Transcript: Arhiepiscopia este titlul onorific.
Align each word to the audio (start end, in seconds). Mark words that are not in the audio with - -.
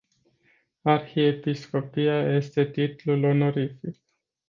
Arhiepiscopia 0.83 2.35
este 2.35 2.65
titlul 2.69 3.23
onorific. 3.23 3.95